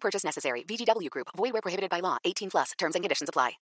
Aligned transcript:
Purchase 0.00 0.24
necessary. 0.24 0.64
VGW 0.64 1.10
Group. 1.10 1.28
Void 1.36 1.52
where 1.52 1.62
prohibited 1.62 1.90
by 1.90 2.00
law. 2.00 2.16
18 2.24 2.48
plus. 2.50 2.72
Terms 2.78 2.94
and 2.94 3.04
conditions 3.04 3.28
apply. 3.28 3.58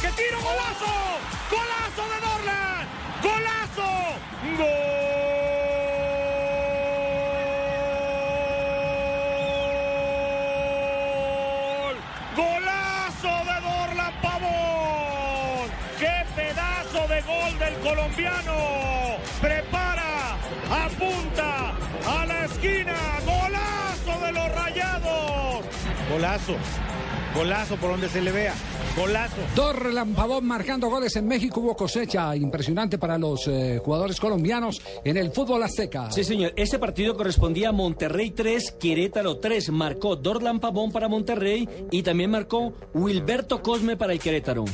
¡Qué 0.00 0.08
tiro, 0.12 0.40
golazo! 0.40 0.86
¡Golazo 1.50 2.08
de 2.08 2.20
Dorlan! 2.26 2.86
¡Golazo! 3.22 3.90
¡Gol! 4.58 4.70
¡Golazo 12.36 13.44
de 13.44 13.60
Dorlan 13.60 14.14
Pavón! 14.22 15.68
¡Qué 15.98 16.24
pedazo 16.36 17.08
de 17.08 17.20
gol 17.22 17.58
del 17.58 17.74
colombiano! 17.80 19.16
Prepara, 19.40 20.36
apunta 20.70 21.49
Golazo. 26.10 26.56
Golazo 27.34 27.76
por 27.76 27.90
donde 27.92 28.08
se 28.08 28.20
le 28.20 28.32
vea. 28.32 28.52
Golazo. 28.96 29.36
Dorlan 29.54 30.12
Pavón 30.14 30.44
marcando 30.44 30.88
goles 30.88 31.14
en 31.14 31.28
México. 31.28 31.60
Hubo 31.60 31.76
cosecha 31.76 32.34
impresionante 32.34 32.98
para 32.98 33.16
los 33.16 33.46
eh, 33.46 33.80
jugadores 33.84 34.18
colombianos 34.18 34.82
en 35.04 35.16
el 35.16 35.30
fútbol 35.30 35.62
azteca. 35.62 36.10
Sí, 36.10 36.24
señor. 36.24 36.52
Este 36.56 36.80
partido 36.80 37.16
correspondía 37.16 37.68
a 37.68 37.72
Monterrey 37.72 38.32
3, 38.32 38.72
Querétaro 38.72 39.38
3. 39.38 39.70
Marcó 39.70 40.16
Dorlan 40.16 40.58
Pavón 40.58 40.90
para 40.90 41.06
Monterrey 41.08 41.68
y 41.92 42.02
también 42.02 42.32
marcó 42.32 42.72
Wilberto 42.92 43.62
Cosme 43.62 43.96
para 43.96 44.12
el 44.12 44.18
Querétaro. 44.18 44.64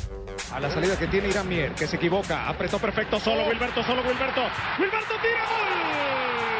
A 0.53 0.61
la 0.61 0.71
salida 0.71 0.99
que 0.99 1.07
tiene 1.09 1.29
Irán 1.29 1.49
Mier, 1.49 1.75
que 1.75 1.87
se 1.87 1.97
equivoca. 1.97 2.49
Apretó 2.49 2.79
perfecto. 2.79 3.21
Solo 3.21 3.47
Wilberto, 3.47 3.83
solo 3.83 4.01
Wilberto. 4.01 4.41
Wilberto 4.79 5.15
tira 5.21 5.45
gol. 5.51 6.56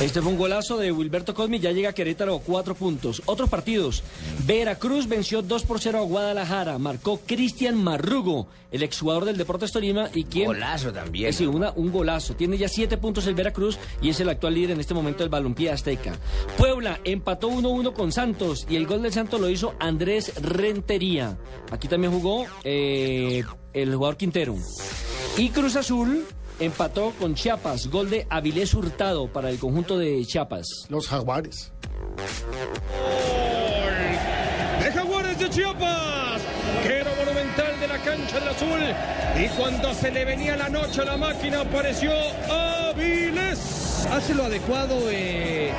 Este 0.00 0.22
fue 0.22 0.32
un 0.32 0.38
golazo 0.38 0.78
de 0.78 0.92
Wilberto 0.92 1.34
Cosme, 1.34 1.60
ya 1.60 1.72
llega 1.72 1.90
a 1.90 1.92
Querétaro 1.92 2.38
cuatro 2.38 2.74
puntos. 2.74 3.20
Otros 3.26 3.50
partidos. 3.50 4.02
Veracruz 4.46 5.06
venció 5.06 5.42
2 5.42 5.62
por 5.64 5.78
0 5.78 5.98
a 5.98 6.00
Guadalajara. 6.00 6.78
Marcó 6.78 7.20
Cristian 7.26 7.76
Marrugo, 7.76 8.48
el 8.72 8.82
exjugador 8.82 9.26
del 9.26 9.36
Deportes 9.36 9.72
Tolima 9.72 10.08
y 10.14 10.24
quien... 10.24 10.46
Golazo 10.46 10.90
también. 10.90 11.34
Sí, 11.34 11.44
una, 11.44 11.72
un 11.72 11.92
golazo. 11.92 12.34
Tiene 12.34 12.56
ya 12.56 12.66
siete 12.66 12.96
puntos 12.96 13.26
el 13.26 13.34
Veracruz 13.34 13.78
y 14.00 14.08
es 14.08 14.18
el 14.20 14.30
actual 14.30 14.54
líder 14.54 14.70
en 14.70 14.80
este 14.80 14.94
momento 14.94 15.22
del 15.22 15.28
balompié 15.28 15.70
azteca. 15.70 16.18
Puebla 16.56 16.98
empató 17.04 17.50
1-1 17.50 17.92
con 17.92 18.10
Santos 18.10 18.66
y 18.70 18.76
el 18.76 18.86
gol 18.86 19.02
del 19.02 19.12
Santos 19.12 19.38
lo 19.38 19.50
hizo 19.50 19.74
Andrés 19.78 20.32
Rentería. 20.40 21.36
Aquí 21.70 21.88
también 21.88 22.14
jugó 22.14 22.46
eh, 22.64 23.44
el 23.74 23.94
jugador 23.94 24.16
Quintero. 24.16 24.56
Y 25.36 25.50
Cruz 25.50 25.76
Azul 25.76 26.24
empató 26.60 27.12
con 27.18 27.34
Chiapas, 27.34 27.88
gol 27.88 28.10
de 28.10 28.26
Avilés 28.30 28.74
Hurtado 28.74 29.26
para 29.28 29.50
el 29.50 29.58
conjunto 29.58 29.98
de 29.98 30.24
Chiapas. 30.24 30.86
Los 30.88 31.08
Jaguares. 31.08 31.72
de 34.82 34.92
Jaguares 34.92 35.38
de 35.38 35.50
Chiapas. 35.50 36.42
Quero 36.82 37.10
monumental 37.16 37.80
de 37.80 37.88
la 37.88 37.98
cancha 37.98 38.38
del 38.38 38.48
azul. 38.48 38.80
Y 39.42 39.48
cuando 39.56 39.94
se 39.94 40.10
le 40.10 40.24
venía 40.24 40.56
la 40.56 40.68
noche 40.68 41.02
a 41.02 41.04
la 41.04 41.16
máquina 41.16 41.60
apareció 41.62 42.12
Avilés. 42.48 44.06
Hace 44.10 44.34
lo 44.34 44.44
adecuado 44.44 44.98
eh. 45.10 45.72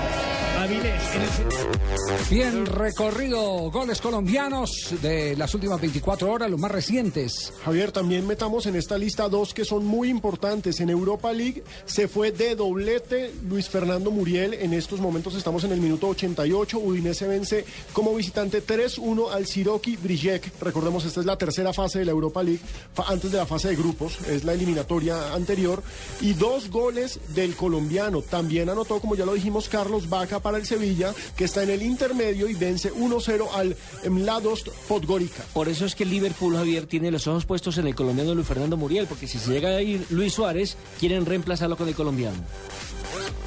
Bien 2.30 2.66
recorrido 2.66 3.72
goles 3.72 4.00
colombianos 4.00 4.94
de 5.02 5.36
las 5.36 5.54
últimas 5.56 5.82
24 5.82 6.32
horas, 6.32 6.52
los 6.52 6.60
más 6.60 6.72
recientes. 6.72 7.52
Javier, 7.66 7.92
también 7.92 8.28
metamos 8.28 8.68
en 8.68 8.76
esta 8.76 8.98
lista 8.98 9.28
dos 9.28 9.54
que 9.54 9.66
son 9.66 9.86
muy 9.86 10.10
importantes. 10.10 10.80
En 10.80 10.90
Europa 10.90 11.34
League 11.34 11.64
se 11.86 12.08
fue 12.08 12.32
de 12.32 12.56
doblete 12.56 13.34
Luis 13.50 13.70
Fernando 13.70 14.12
Muriel. 14.12 14.54
En 14.54 14.74
estos 14.74 15.00
momentos 15.00 15.36
estamos 15.36 15.64
en 15.64 15.72
el 15.72 15.82
minuto 15.82 16.08
88. 16.08 16.80
Udinese 16.80 17.28
vence 17.28 17.66
como 17.92 18.14
visitante 18.14 18.64
3-1 18.64 19.32
al 19.32 19.48
Siroki 19.48 19.98
Brijek. 19.98 20.62
Recordemos, 20.62 21.06
esta 21.06 21.22
es 21.22 21.26
la 21.26 21.38
tercera 21.38 21.74
fase 21.74 22.00
de 22.00 22.06
la 22.06 22.12
Europa 22.12 22.44
League, 22.44 22.62
antes 23.08 23.32
de 23.32 23.38
la 23.38 23.46
fase 23.46 23.70
de 23.70 23.76
grupos. 23.76 24.20
Es 24.28 24.44
la 24.44 24.54
eliminatoria 24.54 25.34
anterior. 25.34 25.82
Y 26.22 26.34
dos 26.34 26.70
goles 26.70 27.20
del 27.34 27.56
colombiano. 27.56 28.22
También 28.22 28.70
anotó, 28.70 29.00
como 29.00 29.16
ya 29.16 29.26
lo 29.26 29.34
dijimos, 29.34 29.68
Carlos 29.68 30.08
Vaca 30.08 30.40
para 30.40 30.51
el 30.58 30.66
Sevilla, 30.66 31.14
que 31.36 31.46
está 31.46 31.64
en 31.64 31.70
el 31.72 31.82
intermedio 31.82 32.48
y 32.50 32.54
vence 32.54 32.94
1-0 32.94 33.48
al 33.54 33.76
Mladost 34.10 34.68
Podgorica. 34.88 35.44
Por 35.54 35.70
eso 35.70 35.86
es 35.86 35.96
que 35.96 36.04
el 36.04 36.10
Liverpool, 36.10 36.56
Javier, 36.56 36.86
tiene 36.86 37.12
los 37.12 37.28
ojos 37.28 37.46
puestos 37.46 37.78
en 37.78 37.88
el 37.88 37.96
colombiano 37.96 38.34
Luis 38.36 38.48
Fernando 38.48 38.78
Muriel, 38.78 39.08
porque 39.08 39.28
si 39.28 39.40
se 39.40 39.52
llega 39.52 39.70
a 39.70 39.82
ir 39.82 40.06
Luis 40.10 40.34
Suárez, 40.34 40.76
quieren 41.00 41.26
reemplazarlo 41.26 41.78
con 41.78 41.88
el 41.88 41.96
colombiano. 41.96 42.38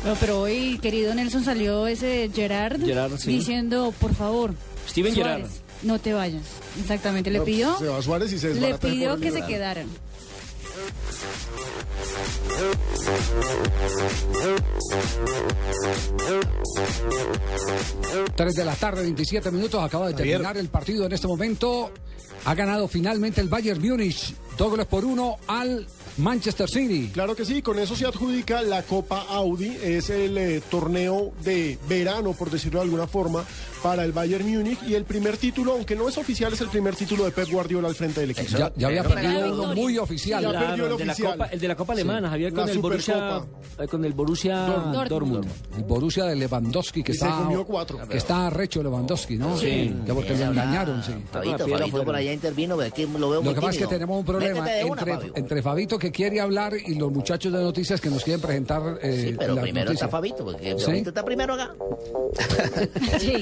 No, 0.05 0.15
pero 0.21 0.41
hoy, 0.43 0.79
querido 0.83 1.15
Nelson, 1.15 1.45
salió 1.45 1.87
ese 1.87 2.31
Gerard, 2.35 2.85
Gerard, 2.85 3.17
sí. 3.19 3.31
diciendo, 3.31 3.95
por 3.99 4.15
favor, 4.15 4.55
Steven 4.89 5.15
Suárez, 5.15 5.37
Gerrard. 5.49 5.53
no 5.83 5.99
te 5.99 6.13
vayas. 6.13 6.43
Exactamente, 6.79 7.31
le 7.31 7.39
No, 7.39 7.45
pidió, 7.45 7.79
Se 7.79 7.87
va 7.87 8.03
Suárez 8.03 8.33
y 8.33 8.39
se 8.39 8.55
le 8.55 8.75
pidió 8.75 9.17
que 9.19 9.31
se 9.31 9.37
Gerard. 9.37 9.49
quedaran. 9.49 9.87
3 18.37 18.55
de 18.55 18.65
la 18.65 18.75
tarde, 18.75 19.03
27 19.03 19.51
minutos. 19.51 19.83
Acaba 19.83 20.09
de 20.09 20.15
terminar 20.15 20.57
el 20.57 20.69
partido 20.69 21.07
en 21.07 21.13
este 21.13 21.27
momento. 21.27 21.91
Ha 22.45 22.55
ganado 22.55 22.89
finalmente 22.89 23.41
el 23.41 23.49
Bayern 23.49 23.81
Múnich. 23.81 24.35
Dos 24.57 24.71
goles 24.71 24.87
por 24.87 25.05
uno 25.05 25.37
al 25.49 25.87
Manchester 26.19 26.69
City. 26.69 27.11
Claro 27.13 27.35
que 27.35 27.45
sí, 27.45 27.61
con 27.61 27.79
eso 27.79 27.97
se 27.97 28.07
adjudica 28.07 28.63
la 28.63 28.83
Copa 28.83 29.27
Audi, 29.29 29.77
es 29.83 30.11
el 30.11 30.39
eh, 30.39 30.63
torneo 30.71 31.33
de 31.43 31.77
verano, 31.89 32.35
por 32.35 32.51
decirlo 32.51 32.79
de 32.79 32.85
alguna 32.85 33.09
forma, 33.09 33.45
para 33.83 34.05
el 34.05 34.13
Bayern 34.13 34.49
Múnich 34.49 34.79
y 34.87 34.95
el 34.95 35.05
primer 35.05 35.37
título, 35.37 35.73
aunque 35.73 35.97
no 35.97 36.09
es 36.09 36.17
oficial, 36.17 36.53
es 36.53 36.61
el 36.61 36.69
primer 36.69 36.95
título 36.95 37.25
de 37.25 37.33
Pep 37.33 37.51
Guardiola 37.51 37.89
al 37.89 37.97
frente 37.97 38.21
del 38.21 38.31
equipo. 38.31 38.57
Ya, 38.57 38.73
ya 38.77 38.87
había 38.87 39.03
perdido 39.03 39.53
uno 39.53 39.75
muy 39.75 39.99
oficial. 39.99 40.43
Ya 40.43 40.51
Claro, 40.51 40.67
perdió 40.67 40.87
el 40.87 40.97
de 40.99 41.05
la 41.05 41.13
oficial. 41.13 41.33
Copa, 41.33 41.47
el 41.47 41.61
de 41.61 41.69
la 41.69 41.77
Copa 41.77 41.93
Alemana, 41.93 42.31
Javier, 42.31 42.53
La 42.53 42.63
con 42.63 42.71
el, 42.71 42.79
Borussia, 42.79 43.43
eh, 43.79 43.89
con 43.89 44.05
el 44.05 44.13
Borussia 44.13 44.57
Dortmund. 44.67 45.09
Dortmund. 45.09 45.49
El 45.77 45.83
Borussia 45.83 46.25
de 46.25 46.37
Lewandowski, 46.37 47.03
que 47.03 47.13
Y 47.13 47.15
está, 47.17 47.49
que 48.09 48.17
está 48.17 48.51
recho 48.51 48.83
Lewandowski, 48.83 49.37
¿no? 49.37 49.59
Sí. 49.59 49.95
Ya 50.07 50.15
porque 50.15 50.37
lo 50.37 50.45
engañaron, 50.45 51.03
sí. 51.03 51.13
Por 52.05 52.15
allá 52.17 52.33
intervino, 52.33 52.77
pero 52.77 52.89
aquí 52.89 53.07
lo 53.19 53.31
veo 53.31 53.43
muy 53.43 53.51
Lo 53.51 53.55
que 53.55 53.61
pasa 53.61 53.73
es 53.73 53.87
que 53.87 53.87
tenemos 53.87 54.17
un 54.19 54.25
problema 54.25 54.44
Una, 54.53 55.21
entre, 55.35 55.63
Fabito 55.63 55.99
que 55.99 56.11
quiere 56.11 56.41
hablar 56.41 56.75
y 56.75 56.95
los 56.95 57.11
muchachos 57.11 57.53
de 57.53 57.61
noticias 57.61 58.01
que 58.01 58.11
nos 58.11 58.23
quieren 58.25 58.41
presentar. 58.41 58.99
eh, 59.03 59.29
Sí, 59.31 59.37
pero 59.39 59.55
las 59.55 59.63
primero 59.63 59.85
noticias. 59.87 60.07
está 60.07 60.09
Fabito, 60.09 60.45
porque 60.45 60.75
¿Sí? 60.79 60.85
Fabito 60.85 61.09
está 61.11 61.25
primero 61.25 61.55
acá. 61.55 61.75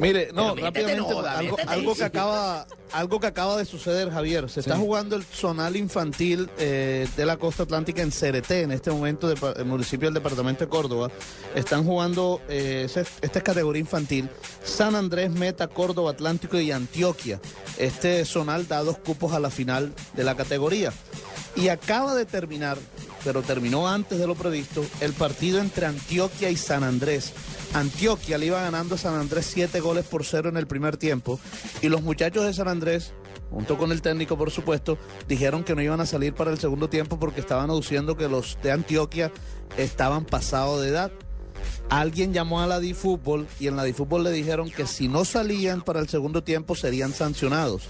Mire, 0.00 0.30
no, 0.32 0.54
Pero 0.54 0.66
rápidamente, 0.66 1.00
no, 1.00 1.20
algo, 1.66 1.94
que 1.94 2.04
acaba, 2.04 2.66
algo 2.92 3.20
que 3.20 3.26
acaba 3.26 3.56
de 3.56 3.64
suceder, 3.64 4.10
Javier. 4.10 4.48
Se 4.48 4.60
está 4.60 4.76
jugando 4.76 5.16
el 5.16 5.24
zonal 5.24 5.76
infantil 5.76 6.48
eh, 6.58 7.06
de 7.16 7.26
la 7.26 7.36
costa 7.36 7.64
atlántica 7.64 8.02
en 8.02 8.12
Cereté, 8.12 8.62
en 8.62 8.72
este 8.72 8.90
momento, 8.90 9.28
de, 9.28 9.36
el 9.56 9.64
municipio 9.64 10.06
del 10.08 10.14
departamento 10.14 10.64
de 10.64 10.68
Córdoba. 10.68 11.10
Están 11.54 11.84
jugando, 11.84 12.40
eh, 12.48 12.86
esta 12.86 13.38
es 13.38 13.42
categoría 13.42 13.80
infantil, 13.80 14.28
San 14.62 14.94
Andrés, 14.94 15.30
Meta, 15.30 15.68
Córdoba, 15.68 16.10
Atlántico 16.10 16.58
y 16.60 16.70
Antioquia. 16.70 17.40
Este 17.78 18.24
zonal 18.24 18.66
da 18.66 18.82
dos 18.82 18.98
cupos 18.98 19.32
a 19.32 19.40
la 19.40 19.50
final 19.50 19.77
de 19.80 20.24
la 20.24 20.36
categoría. 20.36 20.92
Y 21.56 21.68
acaba 21.68 22.14
de 22.14 22.24
terminar, 22.24 22.78
pero 23.24 23.42
terminó 23.42 23.88
antes 23.88 24.18
de 24.18 24.26
lo 24.26 24.34
previsto, 24.34 24.84
el 25.00 25.12
partido 25.12 25.58
entre 25.58 25.86
Antioquia 25.86 26.50
y 26.50 26.56
San 26.56 26.84
Andrés. 26.84 27.32
Antioquia 27.74 28.38
le 28.38 28.46
iba 28.46 28.62
ganando 28.62 28.94
a 28.94 28.98
San 28.98 29.14
Andrés 29.14 29.46
siete 29.46 29.80
goles 29.80 30.04
por 30.06 30.24
cero 30.24 30.48
en 30.48 30.56
el 30.56 30.66
primer 30.66 30.96
tiempo. 30.96 31.38
Y 31.82 31.88
los 31.88 32.02
muchachos 32.02 32.44
de 32.44 32.54
San 32.54 32.68
Andrés, 32.68 33.12
junto 33.50 33.76
con 33.76 33.92
el 33.92 34.02
técnico 34.02 34.38
por 34.38 34.50
supuesto, 34.50 34.98
dijeron 35.26 35.64
que 35.64 35.74
no 35.74 35.82
iban 35.82 36.00
a 36.00 36.06
salir 36.06 36.34
para 36.34 36.50
el 36.50 36.58
segundo 36.58 36.88
tiempo 36.88 37.18
porque 37.18 37.40
estaban 37.40 37.70
aduciendo 37.70 38.16
que 38.16 38.28
los 38.28 38.58
de 38.62 38.72
Antioquia 38.72 39.32
estaban 39.76 40.24
pasados 40.24 40.80
de 40.82 40.88
edad. 40.88 41.12
alguien 41.90 42.32
llamó 42.32 42.60
a 42.60 42.66
la 42.66 42.80
DiFútbol 42.80 43.46
y 43.58 43.66
en 43.66 43.76
la 43.76 43.84
DiFútbol 43.84 44.24
le 44.24 44.30
dijeron 44.30 44.70
que 44.70 44.86
si 44.86 45.08
no 45.08 45.24
salían 45.24 45.82
para 45.82 46.00
el 46.00 46.08
segundo 46.08 46.42
tiempo 46.42 46.74
serían 46.74 47.12
sancionados. 47.12 47.88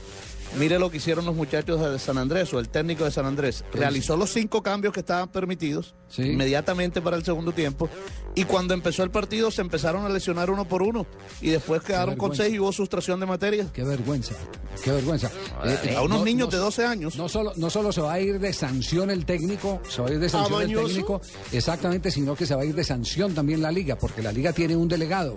Mire 0.57 0.79
lo 0.79 0.91
que 0.91 0.97
hicieron 0.97 1.25
los 1.27 1.35
muchachos 1.37 1.81
de 1.81 1.99
San 1.99 2.17
Andrés 2.19 2.53
o 2.55 2.59
el 2.59 2.69
técnico 2.69 3.05
de 3.05 3.11
San 3.11 3.27
Andrés. 3.27 3.65
Realizó 3.73 4.17
los 4.17 4.33
cinco 4.33 4.63
cambios 4.63 4.93
que 4.95 5.01
estaban 5.01 5.29
permitidos 5.29 5.95
Sí. 6.09 6.23
inmediatamente 6.23 7.03
para 7.03 7.17
el 7.17 7.25
segundo 7.25 7.53
tiempo 7.53 7.89
y 8.35 8.45
cuando 8.45 8.73
empezó 8.73 9.03
el 9.03 9.11
partido 9.11 9.51
se 9.51 9.61
empezaron 9.61 10.05
a 10.07 10.09
lesionar 10.09 10.51
uno 10.51 10.67
por 10.67 10.83
uno 10.83 11.07
y 11.43 11.51
después 11.51 11.83
quedaron 11.83 12.17
con 12.17 12.35
seis 12.35 12.55
y 12.55 12.59
hubo 12.59 12.73
sustracción 12.73 13.21
de 13.21 13.27
materias. 13.27 13.69
Qué 13.73 13.85
vergüenza, 13.85 14.35
qué 14.83 14.91
vergüenza. 14.91 15.31
Eh, 15.65 15.95
A 15.97 16.03
unos 16.03 16.21
no- 16.21 16.25
niños 16.25 16.49
no- 16.49 16.53
de 16.53 16.59
12 16.59 16.85
años. 16.87 17.17
No 17.17 17.29
solo, 17.29 17.53
no 17.57 17.69
solo 17.69 17.93
se 17.93 18.01
va 18.01 18.15
a 18.15 18.21
ir 18.21 18.41
de 18.41 18.53
sanción 18.55 19.11
el 19.11 19.27
técnico, 19.27 19.81
se 19.89 20.01
va 20.01 20.09
a 20.09 20.13
ir 20.13 20.19
de 20.19 20.29
sanción 20.31 20.63
el 20.63 20.75
técnico, 20.75 21.21
exactamente, 21.53 22.11
sino 22.11 22.35
que 22.35 22.47
se 22.47 22.55
va 22.55 22.63
a 22.63 22.65
ir 22.65 22.75
de 22.75 22.85
sanción 22.85 23.35
también 23.35 23.61
la 23.61 23.71
liga, 23.71 23.97
porque 23.97 24.23
la 24.23 24.33
liga 24.33 24.53
tiene 24.53 24.77
un 24.77 24.89
delegado. 24.89 25.37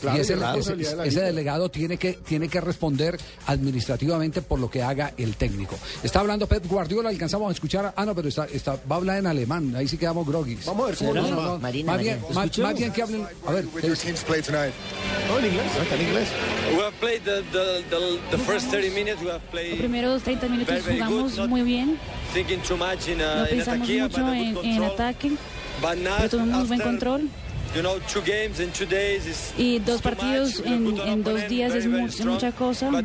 Claro, 0.00 0.16
y 0.16 0.20
ese, 0.20 0.34
ese- 0.34 0.76
de 0.76 1.08
ese 1.08 1.20
delegado 1.20 1.68
tiene 1.70 1.96
que, 1.96 2.12
tiene 2.14 2.48
que 2.48 2.60
responder 2.60 3.18
administrativamente 3.46 4.42
por 4.42 4.58
lo 4.58 4.70
que 4.70 4.82
haga 4.82 5.12
el 5.16 5.34
técnico. 5.36 5.76
Está 6.02 6.20
hablando 6.20 6.46
Pep 6.46 6.66
Guardiola, 6.66 7.08
alcanzamos 7.08 7.48
a 7.48 7.52
escuchar. 7.52 7.92
Ah, 7.96 8.04
no, 8.04 8.14
pero 8.14 8.28
está, 8.28 8.46
está, 8.46 8.74
va 8.90 8.96
a 8.96 8.98
hablar 8.98 9.18
en 9.18 9.26
alemán, 9.26 9.74
ahí 9.76 9.88
sí 9.88 9.96
quedamos 9.98 10.26
groguis. 10.26 10.64
Vamos 10.66 10.84
a 10.84 10.86
ver 10.88 10.96
cómo 10.98 11.14
No, 11.14 11.22
no, 11.22 11.42
no, 11.42 11.58
Marina, 11.58 11.92
más, 11.92 12.00
bien, 12.02 12.20
Marina. 12.20 12.34
más, 12.40 12.58
más 12.58 12.74
bien 12.78 12.92
que 12.92 13.02
hablen. 13.02 13.26
A 13.46 13.52
ver. 13.52 13.64
No, 13.64 15.38
en 15.38 15.44
inglés. 15.46 15.72
En 15.92 16.00
inglés. 16.00 16.28
We 16.74 16.82
have 16.82 16.92
played 17.00 17.22
the, 17.24 17.42
the, 17.52 17.82
the, 17.90 18.18
the 18.30 18.38
first 18.38 18.70
30 18.70 18.90
minutes. 18.90 19.20
We 19.22 19.28
have 19.30 19.40
Los 19.42 19.50
played 19.50 19.78
primeros 19.78 20.22
30 20.22 20.48
minutos 20.48 20.74
Very, 20.84 20.98
very 20.98 20.98
good, 21.10 21.30
jugamos 21.30 21.48
muy 21.48 21.62
bien, 21.62 21.98
thinking 22.32 22.60
too 22.60 22.76
much 22.76 23.08
in, 23.08 23.18
no 23.18 23.24
uh, 23.24 23.46
pensamos 23.48 23.88
ataque, 23.88 24.02
but 24.02 24.10
mucho 24.10 24.20
a 24.20 24.30
good 24.54 24.64
en, 24.64 24.66
en 24.76 24.82
ataque, 24.84 25.32
pero 25.80 26.28
tuvimos 26.30 26.58
muy 26.58 26.66
buen 26.68 26.80
control. 26.80 27.28
You 27.78 27.84
know, 27.84 28.00
two 28.12 28.22
games 28.22 28.58
in 28.58 28.72
two 28.72 28.86
days 28.86 29.24
is 29.24 29.52
Y 29.56 29.78
dos 29.78 30.02
partidos 30.02 30.60
en, 30.66 31.22
dos 31.22 31.48
días 31.48 31.72
es 31.72 31.86
mucha 31.86 32.50
cosa, 32.50 32.88
uh, 32.88 33.04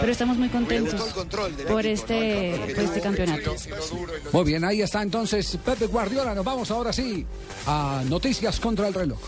pero 0.00 0.10
estamos 0.10 0.38
muy 0.38 0.48
contentos 0.48 0.98
por 1.68 1.84
este, 1.84 2.58
por 2.74 2.82
este 2.82 3.00
campeonato. 3.02 3.54
Muy 4.32 4.44
bien, 4.44 4.64
ahí 4.64 4.80
está 4.80 5.02
entonces 5.02 5.58
Pepe 5.62 5.86
Guardiola. 5.86 6.34
Nos 6.34 6.46
vamos 6.46 6.70
ahora 6.70 6.94
sí 6.94 7.26
a 7.66 8.02
Noticias 8.08 8.58
contra 8.58 8.88
el 8.88 8.94
reloj. 8.94 9.18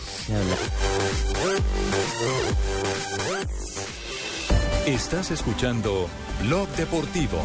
Estás 4.87 5.29
escuchando 5.29 6.09
Blog 6.41 6.67
Deportivo. 6.69 7.43